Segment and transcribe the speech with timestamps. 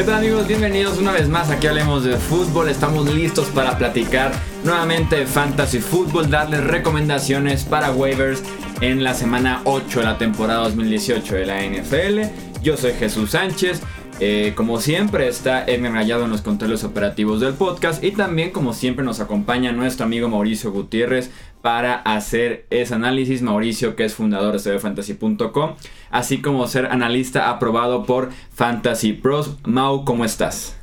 [0.00, 0.48] ¿Qué tal amigos?
[0.48, 2.70] Bienvenidos una vez más aquí hablemos de fútbol.
[2.70, 4.32] Estamos listos para platicar
[4.64, 8.42] nuevamente de fantasy fútbol, darles recomendaciones para waivers
[8.80, 12.62] en la semana 8 de la temporada 2018 de la NFL.
[12.62, 13.82] Yo soy Jesús Sánchez.
[14.22, 18.74] Eh, como siempre está Edmund Rayado en los controles operativos del podcast y también como
[18.74, 21.30] siempre nos acompaña nuestro amigo Mauricio Gutiérrez
[21.62, 23.40] para hacer ese análisis.
[23.40, 25.76] Mauricio que es fundador de cbfantasy.com
[26.10, 29.56] así como ser analista aprobado por Fantasy Pros.
[29.64, 30.76] Mau, ¿cómo estás?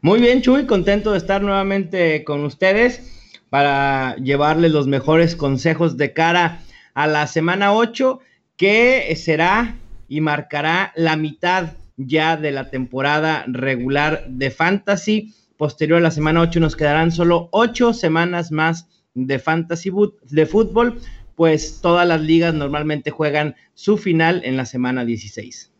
[0.00, 6.12] Muy bien Chuy, contento de estar nuevamente con ustedes para llevarles los mejores consejos de
[6.12, 6.60] cara
[6.94, 8.20] a la semana 8
[8.56, 9.74] que será
[10.08, 15.34] y marcará la mitad ya de la temporada regular de Fantasy.
[15.56, 19.90] Posterior a la semana 8 nos quedarán solo 8 semanas más de Fantasy
[20.30, 21.00] de fútbol,
[21.36, 25.70] pues todas las ligas normalmente juegan su final en la semana 16.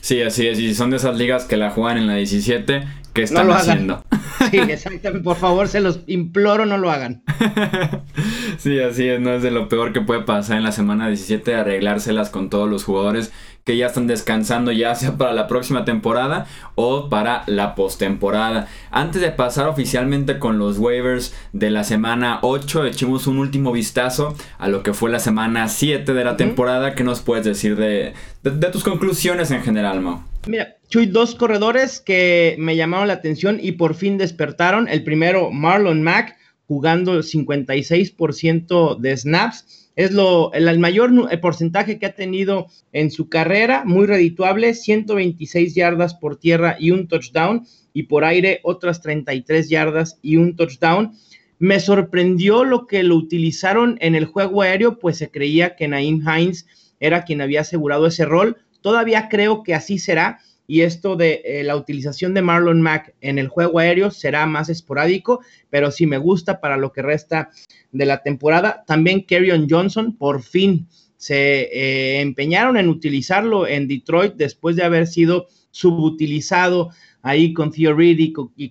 [0.00, 3.22] Sí, así es, y son de esas ligas que la juegan en la 17, que
[3.22, 4.04] están haciendo?
[4.52, 5.24] Sí, exactamente.
[5.24, 7.22] Por favor, se los imploro, no lo hagan.
[8.58, 9.18] sí, así es.
[9.18, 12.68] No es de lo peor que puede pasar en la semana 17, arreglárselas con todos
[12.68, 13.32] los jugadores
[13.64, 18.66] que ya están descansando, ya sea para la próxima temporada o para la postemporada.
[18.90, 24.34] Antes de pasar oficialmente con los waivers de la semana 8, echemos un último vistazo
[24.58, 26.94] a lo que fue la semana 7 de la temporada.
[26.94, 30.24] ¿Qué nos puedes decir de, de tus conclusiones en general, Mo?
[30.46, 34.88] Mira, Chuy, dos corredores que me llamaron la atención y por fin despertaron.
[34.88, 39.90] El primero, Marlon Mack, jugando el 56% de snaps.
[39.96, 46.12] Es lo, el, mayor porcentaje que ha tenido en su carrera, muy redituable, 126 yardas
[46.12, 51.14] por tierra y un touchdown, y por aire otras 33 yardas y un touchdown.
[51.58, 56.20] Me sorprendió lo que lo utilizaron en el juego aéreo, pues se creía que Naim
[56.20, 56.66] Hines
[57.00, 61.64] era quien había asegurado ese rol Todavía creo que así será y esto de eh,
[61.64, 65.40] la utilización de Marlon Mack en el juego aéreo será más esporádico,
[65.70, 67.50] pero sí me gusta para lo que resta
[67.90, 68.84] de la temporada.
[68.86, 70.86] También Kerryon Johnson, por fin
[71.16, 76.90] se eh, empeñaron en utilizarlo en Detroit después de haber sido subutilizado
[77.22, 78.70] ahí con Theo Reed y con, y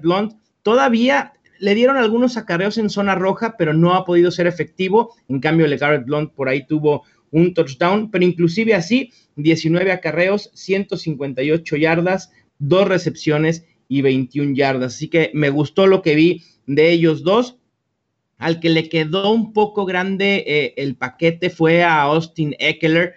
[0.00, 0.34] Blunt.
[0.62, 5.16] Todavía le dieron algunos acarreos en zona roja, pero no ha podido ser efectivo.
[5.28, 11.76] En cambio, LeGarrette Blunt por ahí tuvo un touchdown, pero inclusive así, 19 acarreos, 158
[11.76, 14.94] yardas, dos recepciones y 21 yardas.
[14.94, 17.56] Así que me gustó lo que vi de ellos dos.
[18.36, 23.14] Al que le quedó un poco grande eh, el paquete fue a Austin Eckler,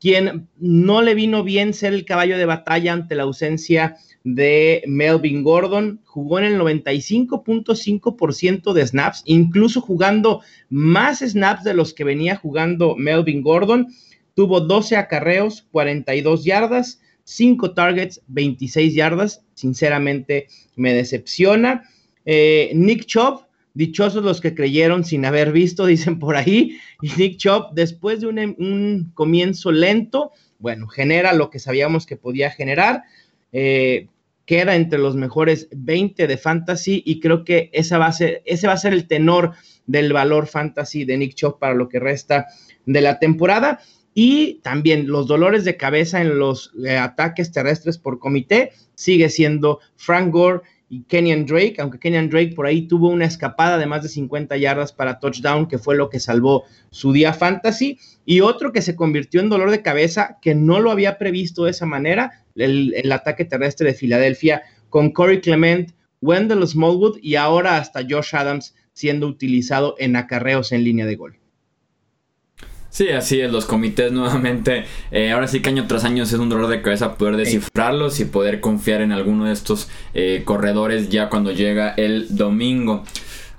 [0.00, 5.42] quien no le vino bien ser el caballo de batalla ante la ausencia de Melvin
[5.42, 6.00] Gordon.
[6.04, 12.94] Jugó en el 95.5% de snaps, incluso jugando más snaps de los que venía jugando
[12.96, 13.88] Melvin Gordon.
[14.34, 19.42] Tuvo 12 acarreos, 42 yardas, 5 targets, 26 yardas.
[19.54, 21.82] Sinceramente me decepciona.
[22.24, 23.47] Eh, Nick Chubb,
[23.78, 26.78] dichosos los que creyeron sin haber visto, dicen por ahí.
[27.00, 32.16] Y Nick Chubb, después de un, un comienzo lento, bueno, genera lo que sabíamos que
[32.16, 33.04] podía generar.
[33.52, 34.08] Eh,
[34.46, 38.66] queda entre los mejores 20 de fantasy y creo que esa va a ser, ese
[38.66, 39.52] va a ser el tenor
[39.86, 42.46] del valor fantasy de Nick Chubb para lo que resta
[42.84, 43.78] de la temporada.
[44.12, 49.78] Y también los dolores de cabeza en los eh, ataques terrestres por comité sigue siendo
[49.94, 54.02] Frank Gore y Kenyan Drake, aunque Kenyan Drake por ahí tuvo una escapada de más
[54.02, 58.72] de 50 yardas para touchdown, que fue lo que salvó su día fantasy, y otro
[58.72, 62.44] que se convirtió en dolor de cabeza, que no lo había previsto de esa manera,
[62.54, 68.74] el, ataque terrestre de Filadelfia, con Corey Clement, Wendell Smallwood y ahora hasta Josh Adams
[68.92, 71.38] siendo utilizado en acarreos en línea de gol.
[72.90, 76.48] Sí, así es, los comités nuevamente, eh, ahora sí que año tras año es un
[76.48, 81.28] dolor de cabeza poder descifrarlos y poder confiar en alguno de estos eh, corredores ya
[81.28, 83.04] cuando llega el domingo.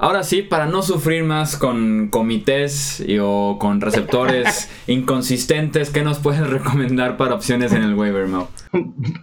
[0.02, 6.48] Ahora sí, para no sufrir más con comités o con receptores inconsistentes, ¿qué nos puedes
[6.48, 8.28] recomendar para opciones en el waiver?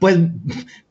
[0.01, 0.19] Pues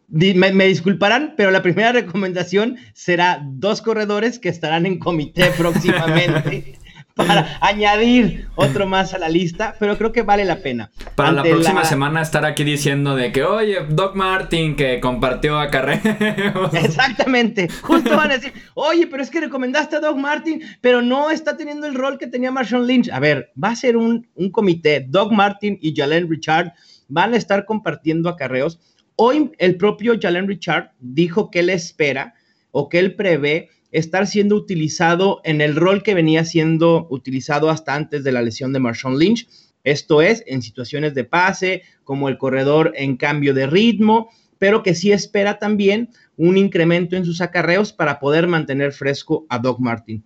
[0.09, 6.79] me, me, disculparán, pero la primera recomendación será dos corredores que estarán en comité próximamente.
[7.15, 10.91] Para añadir otro más a la lista, pero creo que vale la pena.
[11.15, 15.69] Para la próxima semana estar aquí diciendo de que, oye, Doc Martin que compartió a
[15.71, 16.69] Carrero.
[16.73, 21.31] Exactamente, justo van a decir, oye, pero es que recomendaste a Doc Martin, pero no
[21.31, 23.09] está teniendo el rol que tenía Marshawn Lynch.
[23.09, 26.73] A ver, va a ser un, un comité, Doc Martin y Jalen Richard
[27.07, 28.79] van a estar compartiendo acarreos.
[29.15, 32.33] Hoy el propio Jalen Richard dijo que él espera
[32.71, 37.95] o que él prevé estar siendo utilizado en el rol que venía siendo utilizado hasta
[37.95, 39.47] antes de la lesión de Marshawn Lynch.
[39.86, 44.95] Esto es, en situaciones de pase, como el corredor en cambio de ritmo, pero que
[44.95, 50.25] sí espera también un incremento en sus acarreos para poder mantener fresco a Doc Martin.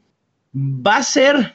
[0.55, 1.53] Va a ser,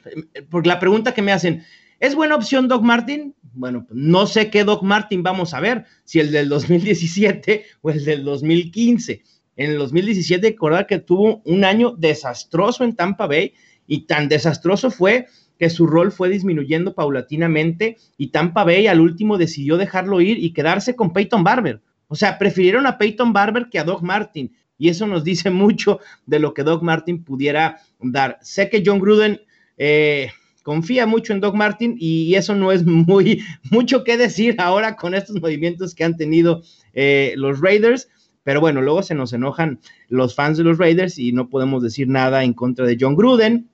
[0.50, 1.64] porque la pregunta que me hacen,
[1.98, 3.34] ¿es buena opción Doc Martin?
[3.54, 8.04] Bueno, no sé qué Doc Martin vamos a ver, si el del 2017 o el
[8.04, 9.22] del 2015.
[9.56, 13.52] En el 2017, recordar que tuvo un año desastroso en Tampa Bay
[13.86, 15.26] y tan desastroso fue
[15.58, 20.52] que su rol fue disminuyendo paulatinamente y Tampa Bay al último decidió dejarlo ir y
[20.52, 21.80] quedarse con Peyton Barber.
[22.08, 24.52] O sea, prefirieron a Peyton Barber que a Doc Martin.
[24.78, 28.38] Y eso nos dice mucho de lo que Doc Martin pudiera dar.
[28.42, 29.40] Sé que John Gruden
[29.78, 30.30] eh,
[30.62, 35.14] confía mucho en Doc Martin y eso no es muy mucho que decir ahora con
[35.14, 36.62] estos movimientos que han tenido
[36.92, 38.08] eh, los Raiders.
[38.44, 42.08] Pero bueno, luego se nos enojan los fans de los Raiders y no podemos decir
[42.08, 43.68] nada en contra de John Gruden,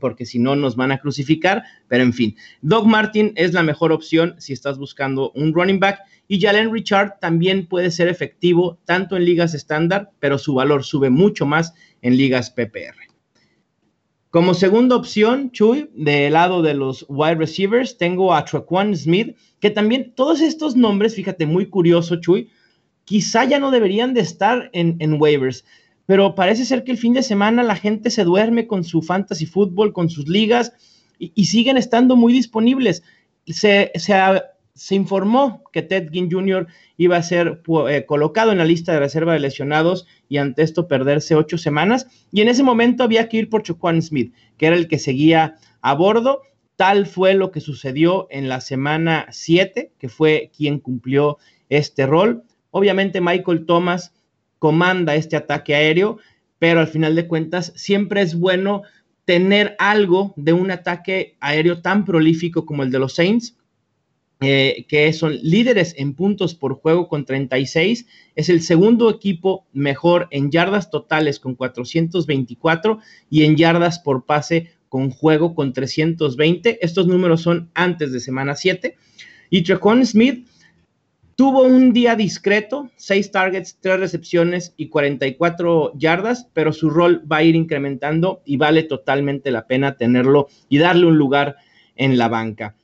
[0.00, 1.62] porque si no nos van a crucificar.
[1.86, 6.00] Pero en fin, Doc Martin es la mejor opción si estás buscando un running back.
[6.26, 11.10] Y Jalen Richard también puede ser efectivo tanto en ligas estándar, pero su valor sube
[11.10, 13.10] mucho más en ligas PPR.
[14.30, 19.70] Como segunda opción, Chuy, del lado de los wide receivers, tengo a Traquan Smith, que
[19.70, 22.48] también todos estos nombres, fíjate, muy curioso, Chuy,
[23.10, 25.64] quizá ya no deberían de estar en, waivers,
[26.06, 29.46] pero parece ser que el fin de semana la gente se duerme con su fantasy
[29.46, 30.72] fútbol, con sus ligas,
[31.18, 33.02] y, siguen estando muy disponibles.
[33.46, 36.68] Se, se, informó que Ted Ginn Jr.
[36.98, 40.86] iba a ser eh, colocado en la lista de reserva de lesionados y ante esto
[40.86, 42.06] perderse ocho semanas.
[42.30, 45.56] Y en ese momento había que ir por Choquan Smith, que era el que seguía
[45.80, 46.42] a bordo.
[46.76, 52.44] Tal fue lo que sucedió en la semana 7, que fue quien cumplió este rol.
[52.70, 54.12] Obviamente Michael Thomas
[54.58, 56.18] comanda este ataque aéreo,
[56.58, 58.82] pero al final de cuentas siempre es bueno
[59.24, 63.56] tener algo de un ataque aéreo tan prolífico como el de los Saints,
[64.42, 70.28] eh, que son líderes en puntos por juego con 36, es el segundo equipo mejor
[70.30, 76.78] en yardas totales con 424 y en yardas por pase con juego con 320.
[76.82, 78.96] Estos números son antes de semana 7.
[79.50, 80.48] Y Trecon Smith
[81.40, 87.38] Tuvo un día discreto, 6 targets, 3 recepciones y 44 yardas, pero su rol va
[87.38, 91.56] a ir incrementando y vale totalmente la pena tenerlo y darle un lugar
[91.96, 92.76] en la banca.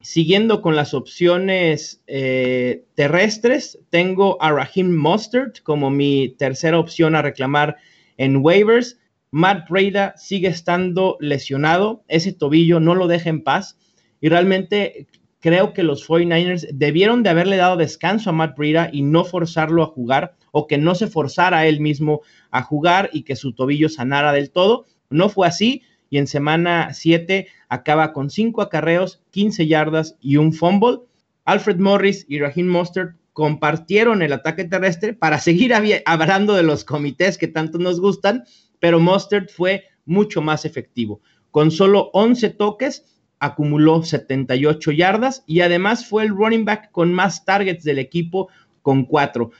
[0.00, 7.20] Siguiendo con las opciones eh, terrestres, tengo a Raheem Mustard como mi tercera opción a
[7.20, 7.76] reclamar
[8.16, 8.98] en waivers.
[9.30, 13.76] Matt Breda sigue estando lesionado, ese tobillo no lo deja en paz
[14.22, 15.06] y realmente
[15.42, 19.82] creo que los 49ers debieron de haberle dado descanso a Matt Breida y no forzarlo
[19.82, 22.22] a jugar o que no se forzara él mismo
[22.52, 24.86] a jugar y que su tobillo sanara del todo.
[25.10, 30.52] No fue así y en semana 7 acaba con 5 acarreos, 15 yardas y un
[30.52, 31.00] fumble.
[31.44, 35.74] Alfred Morris y Raheem Mostert compartieron el ataque terrestre para seguir
[36.06, 38.44] hablando de los comités que tanto nos gustan,
[38.78, 41.20] pero Mostert fue mucho más efectivo.
[41.50, 43.11] Con solo 11 toques,
[43.42, 48.48] acumuló 78 yardas y además fue el running back con más targets del equipo
[48.82, 49.50] con cuatro.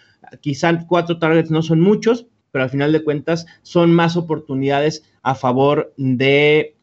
[0.40, 5.34] Quizá cuatro targets no son muchos, pero al final de cuentas son más oportunidades a
[5.34, 6.76] favor de,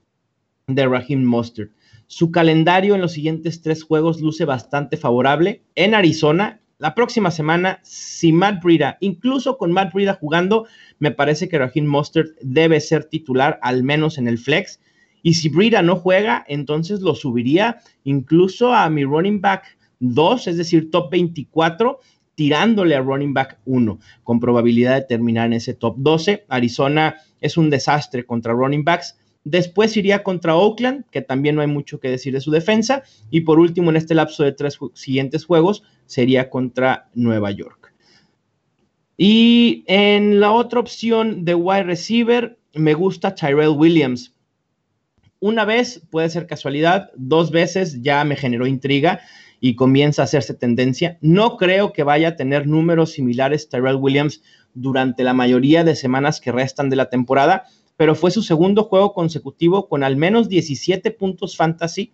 [0.67, 1.71] de Raheem Mostert.
[2.07, 5.63] Su calendario en los siguientes tres juegos luce bastante favorable.
[5.75, 11.47] En Arizona, la próxima semana, si Matt Breida, incluso con Matt Breida jugando, me parece
[11.47, 14.81] que Raheem Mostert debe ser titular, al menos en el flex.
[15.21, 20.57] Y si Brida no juega, entonces lo subiría incluso a mi running back 2, es
[20.57, 21.99] decir, top 24,
[22.35, 26.45] tirándole a running back 1, con probabilidad de terminar en ese top 12.
[26.47, 29.17] Arizona es un desastre contra running backs.
[29.43, 33.03] Después iría contra Oakland, que también no hay mucho que decir de su defensa.
[33.29, 37.93] Y por último, en este lapso de tres siguientes juegos, sería contra Nueva York.
[39.17, 44.33] Y en la otra opción de wide receiver, me gusta Tyrell Williams
[45.39, 49.21] una vez puede ser casualidad, dos veces ya me generó intriga
[49.61, 51.17] y comienza a hacerse tendencia.
[51.21, 54.41] No creo que vaya a tener números similares Tyrell Williams
[54.73, 57.65] durante la mayoría de semanas que restan de la temporada,
[57.97, 62.13] pero fue su segundo juego consecutivo con al menos 17 puntos fantasy,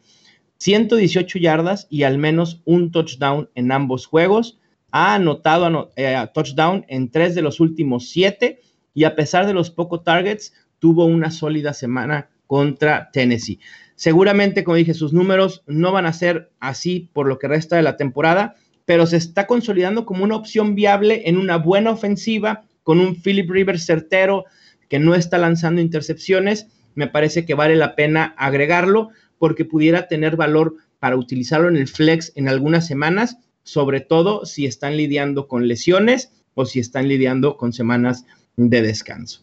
[0.58, 4.60] 118 yardas y al menos un touchdown en ambos juegos.
[4.92, 8.62] Ha anotado eh, touchdown en tres de los últimos siete
[8.94, 13.60] y a pesar de los pocos targets, tuvo una sólida semana contra Tennessee.
[13.96, 17.84] Seguramente, como dije, sus números no van a ser así por lo que resta de
[17.84, 23.00] la temporada, pero se está consolidando como una opción viable en una buena ofensiva con
[23.00, 24.46] un Philip Rivers certero
[24.90, 26.68] que no está lanzando intercepciones.
[26.94, 29.10] Me parece que vale la pena agregarlo
[29.40, 34.66] porque pudiera tener valor para utilizarlo en el flex en algunas semanas sobre todo si
[34.66, 38.26] están lidiando con lesiones o si están lidiando con semanas
[38.56, 39.42] de descanso.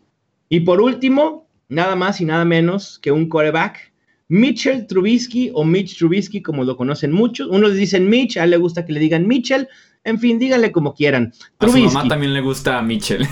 [0.49, 3.93] Y por último, nada más y nada menos que un coreback,
[4.29, 7.49] Mitchell Trubisky o Mitch Trubisky, como lo conocen muchos.
[7.49, 9.69] Unos dicen Mitch, a él le gusta que le digan Mitchell.
[10.05, 11.33] En fin, díganle como quieran.
[11.59, 13.27] A su mamá también le gusta a Mitchell.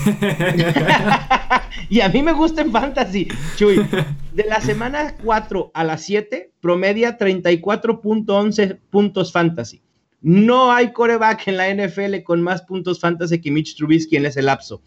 [1.89, 3.29] y a mí me gusta en fantasy.
[3.57, 3.87] Chuy,
[4.33, 9.83] de la semana 4 a la 7, promedia 34.11 puntos fantasy.
[10.21, 14.43] No hay coreback en la NFL con más puntos fantasy que Mitch Trubisky en ese
[14.43, 14.83] lapso.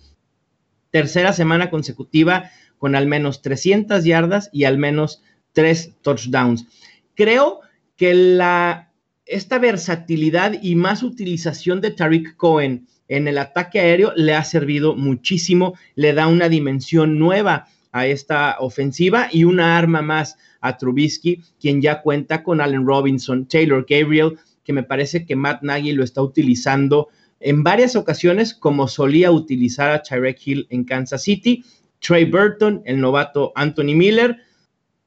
[0.92, 2.52] Tercera semana consecutiva
[2.84, 5.22] con al menos 300 yardas y al menos
[5.54, 6.68] 3 touchdowns.
[7.16, 7.62] Creo
[7.96, 8.92] que la
[9.26, 14.98] esta versatilidad y más utilización de Tariq Cohen en el ataque aéreo le ha servido
[14.98, 21.42] muchísimo, le da una dimensión nueva a esta ofensiva y una arma más a Trubisky,
[21.62, 26.04] quien ya cuenta con Allen Robinson, Taylor Gabriel, que me parece que Matt Nagy lo
[26.04, 27.08] está utilizando
[27.40, 31.64] en varias ocasiones como solía utilizar a Tyrek Hill en Kansas City,
[32.04, 34.38] Trey Burton, el novato Anthony Miller.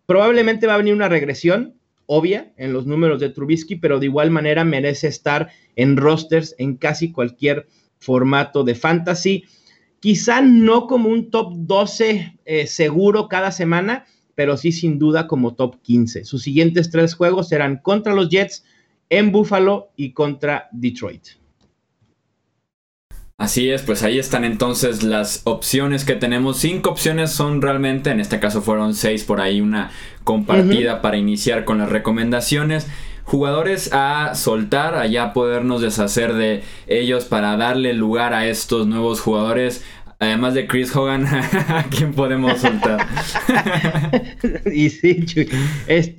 [0.06, 1.74] Probablemente va a venir una regresión,
[2.06, 6.76] obvia en los números de Trubisky, pero de igual manera merece estar en rosters en
[6.76, 7.66] casi cualquier
[7.98, 9.44] formato de fantasy.
[10.00, 15.54] Quizá no como un top 12 eh, seguro cada semana, pero sí sin duda como
[15.54, 16.24] top 15.
[16.24, 18.64] Sus siguientes tres juegos serán contra los Jets,
[19.10, 21.28] en Buffalo y contra Detroit.
[23.38, 26.56] Así es, pues ahí están entonces las opciones que tenemos.
[26.56, 29.90] Cinco opciones son realmente, en este caso fueron seis por ahí, una
[30.24, 32.86] compartida para iniciar con las recomendaciones.
[33.24, 39.84] Jugadores a soltar, allá podernos deshacer de ellos para darle lugar a estos nuevos jugadores.
[40.18, 41.26] Además de Chris Hogan,
[41.68, 43.06] ¿a quién podemos soltar?
[44.72, 45.24] y sí,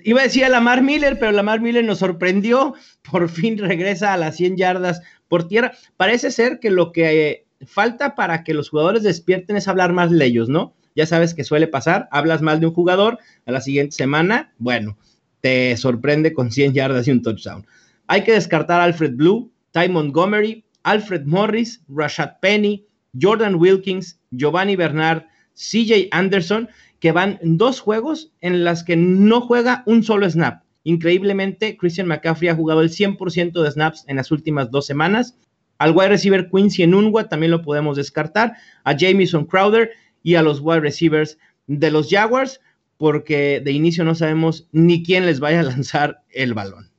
[0.04, 2.75] iba a decir a Lamar Miller, pero Lamar Miller nos sorprendió.
[3.10, 5.74] Por fin regresa a las 100 yardas por tierra.
[5.98, 10.12] Parece ser que lo que eh, falta para que los jugadores despierten es hablar más
[10.12, 10.75] de ellos, ¿no?
[10.96, 14.98] Ya sabes que suele pasar, hablas mal de un jugador, a la siguiente semana, bueno,
[15.42, 17.68] te sorprende con 100 yardas y un touchdown.
[18.08, 22.87] Hay que descartar Alfred Blue, Ty Montgomery, Alfred Morris, Rashad Penny,
[23.20, 29.84] Jordan Wilkins, Giovanni Bernard, CJ Anderson, que van dos juegos en las que no juega
[29.86, 30.64] un solo snap.
[30.84, 35.38] Increíblemente, Christian McCaffrey ha jugado el 100% de snaps en las últimas dos semanas.
[35.80, 38.54] Al wide receiver Quincy Enunwa también lo podemos descartar.
[38.84, 39.92] A Jamison Crowder
[40.24, 41.38] y a los wide receivers
[41.68, 42.62] de los Jaguars,
[42.98, 46.90] porque de inicio no sabemos ni quién les vaya a lanzar el balón.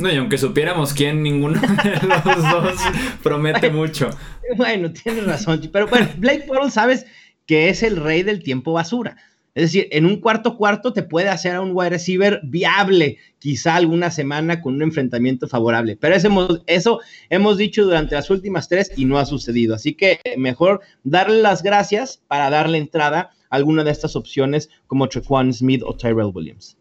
[0.00, 2.80] No, y aunque supiéramos quién, ninguno de los dos
[3.20, 4.08] promete mucho.
[4.56, 5.68] Bueno, tienes razón.
[5.72, 7.04] Pero bueno, Blake Bortles sabes
[7.46, 9.16] que es el rey del tiempo basura.
[9.56, 13.74] Es decir, en un cuarto cuarto te puede hacer a un wide receiver viable, quizá
[13.74, 15.96] alguna semana con un enfrentamiento favorable.
[15.96, 19.74] Pero eso hemos, eso hemos dicho durante las últimas tres y no ha sucedido.
[19.74, 25.08] Así que mejor darle las gracias para darle entrada a alguna de estas opciones como
[25.08, 26.77] Trequan Smith o Tyrell Williams.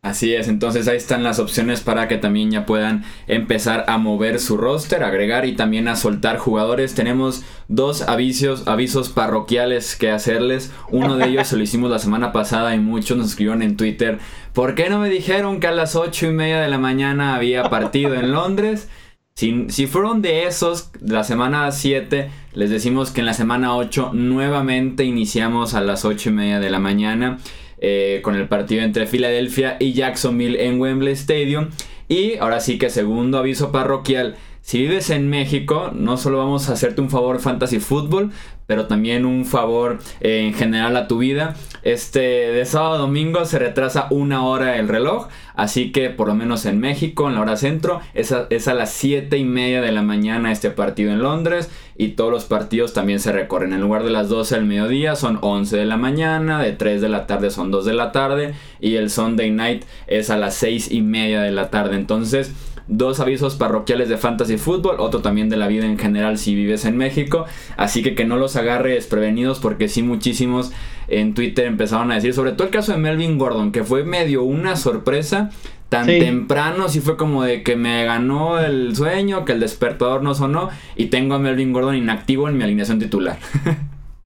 [0.00, 4.38] Así es, entonces ahí están las opciones para que también ya puedan empezar a mover
[4.38, 6.94] su roster, agregar y también a soltar jugadores.
[6.94, 10.72] Tenemos dos avisos, avisos parroquiales que hacerles.
[10.90, 14.20] Uno de ellos se lo hicimos la semana pasada y muchos nos escribieron en Twitter.
[14.52, 17.68] ¿Por qué no me dijeron que a las ocho y media de la mañana había
[17.68, 18.88] partido en Londres?
[19.34, 24.12] Si, si fueron de esos, la semana 7, les decimos que en la semana 8
[24.12, 27.38] nuevamente iniciamos a las ocho y media de la mañana.
[27.80, 31.68] Eh, con el partido entre Filadelfia y Jacksonville en Wembley Stadium.
[32.08, 34.36] Y ahora sí que segundo aviso parroquial.
[34.68, 38.32] Si vives en México, no solo vamos a hacerte un favor fantasy fútbol,
[38.66, 41.56] pero también un favor eh, en general a tu vida.
[41.82, 46.34] Este de sábado a domingo se retrasa una hora el reloj, así que por lo
[46.34, 49.80] menos en México, en la hora centro, es a, es a las 7 y media
[49.80, 53.72] de la mañana este partido en Londres y todos los partidos también se recorren.
[53.72, 57.08] En lugar de las 12 al mediodía son 11 de la mañana, de 3 de
[57.08, 60.92] la tarde son 2 de la tarde y el Sunday night es a las 6
[60.92, 61.96] y media de la tarde.
[61.96, 62.52] Entonces
[62.88, 66.84] dos avisos parroquiales de fantasy fútbol, otro también de la vida en general si vives
[66.84, 67.44] en México,
[67.76, 70.72] así que que no los agarres prevenidos porque sí muchísimos
[71.06, 74.42] en Twitter empezaron a decir, sobre todo el caso de Melvin Gordon, que fue medio
[74.42, 75.50] una sorpresa,
[75.88, 80.34] tan temprano, sí fue como de que me ganó el sueño, que el despertador no
[80.34, 83.38] sonó y tengo a Melvin Gordon inactivo en mi alineación titular.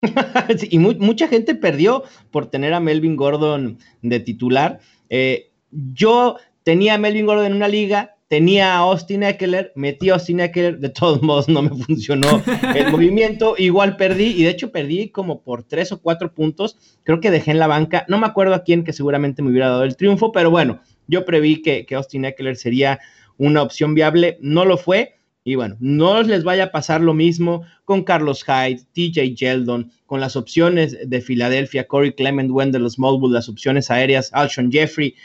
[0.70, 4.80] y mucha gente perdió por tener a Melvin Gordon de titular.
[5.10, 10.12] Eh, yo tenía a Melvin Gordon en una liga, tenía a Austin Eckler, metí a
[10.14, 12.40] Austin Eckler, de todos modos no me funcionó
[12.76, 17.20] el movimiento, igual perdí, y de hecho perdí como por tres o cuatro puntos, creo
[17.20, 19.82] que dejé en la banca, no me acuerdo a quién que seguramente me hubiera dado
[19.82, 23.00] el triunfo, pero bueno, yo preví que, Austin Eckler sería
[23.36, 25.16] una opción viable, no lo fue.
[25.42, 30.20] Y bueno, no les vaya a pasar lo mismo con Carlos Hyde, TJ Yeldon, con
[30.20, 35.16] las opciones de Filadelfia, Corey Clement, Wendell Smallwood, las opciones aéreas, Alshon Jeffrey.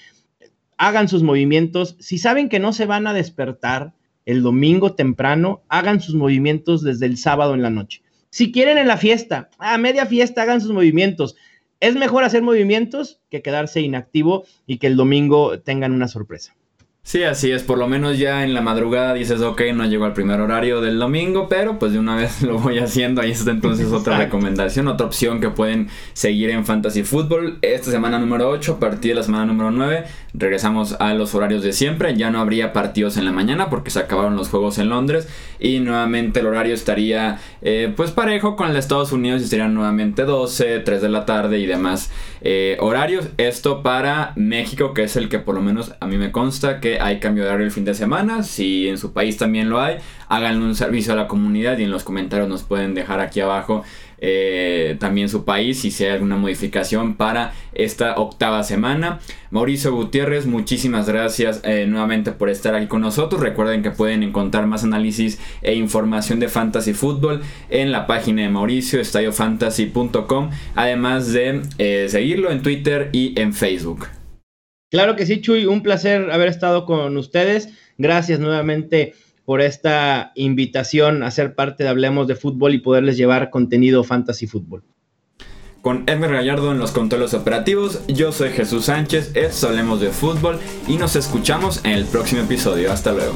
[0.78, 1.96] Hagan sus movimientos.
[2.00, 3.94] Si saben que no se van a despertar
[4.26, 8.02] el domingo temprano, hagan sus movimientos desde el sábado en la noche.
[8.30, 11.36] Si quieren en la fiesta, a media fiesta, hagan sus movimientos.
[11.80, 16.56] Es mejor hacer movimientos que quedarse inactivo y que el domingo tengan una sorpresa.
[17.08, 20.14] Sí, así es, por lo menos ya en la madrugada dices, ok, no llego al
[20.14, 23.92] primer horario del domingo, pero pues de una vez lo voy haciendo, ahí está entonces
[23.92, 27.60] otra recomendación, otra opción que pueden seguir en Fantasy Football.
[27.62, 31.62] Esta semana número 8, a partir de la semana número 9, regresamos a los horarios
[31.62, 34.90] de siempre, ya no habría partidos en la mañana porque se acabaron los juegos en
[34.90, 35.28] Londres
[35.60, 39.76] y nuevamente el horario estaría eh, pues parejo con el de Estados Unidos y serían
[39.76, 42.10] nuevamente 12, 3 de la tarde y demás
[42.42, 43.28] eh, horarios.
[43.38, 46.95] Esto para México, que es el que por lo menos a mí me consta que
[47.00, 48.44] hay cambio de horario el fin de semana.
[48.44, 49.98] Si en su país también lo hay,
[50.30, 53.84] hagan un servicio a la comunidad y en los comentarios nos pueden dejar aquí abajo
[54.18, 59.20] eh, también su país y si hay alguna modificación para esta octava semana.
[59.52, 63.42] Mauricio Gutiérrez, muchísimas gracias eh, nuevamente por estar aquí con nosotros.
[63.42, 68.50] Recuerden que pueden encontrar más análisis e información de Fantasy Football en la página de
[68.50, 74.08] Mauricio, estadiofantasy.com, además de eh, seguirlo en Twitter y en Facebook.
[74.96, 77.68] Claro que sí, Chuy, un placer haber estado con ustedes.
[77.98, 83.50] Gracias nuevamente por esta invitación a ser parte de Hablemos de Fútbol y poderles llevar
[83.50, 84.86] contenido fantasy fútbol.
[85.82, 90.60] Con Edmer Gallardo en los controles operativos, yo soy Jesús Sánchez, es Hablemos de Fútbol
[90.88, 92.90] y nos escuchamos en el próximo episodio.
[92.90, 93.36] Hasta luego.